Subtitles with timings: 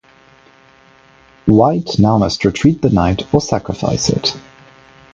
[1.45, 4.35] White now must retreat the knight, or sacrifice it.